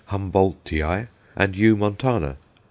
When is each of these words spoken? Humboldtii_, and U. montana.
Humboldtii_, 0.09 1.09
and 1.35 1.55
U. 1.55 1.75
montana. 1.75 2.37